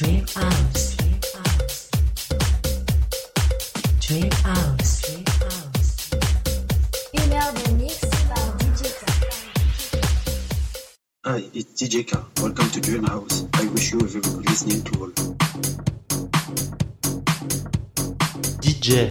[0.00, 0.96] Dream House.
[4.00, 5.02] Dream House.
[7.12, 9.04] Une heure de mix par DJ K.
[11.26, 12.16] Hi, it's DJ K.
[12.40, 13.44] Welcome to Dream House.
[13.52, 15.12] I wish you a very good listening to all.
[18.62, 19.10] DJ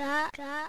[0.00, 0.59] ka ka